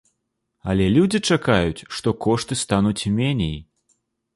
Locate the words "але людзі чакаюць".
0.73-1.85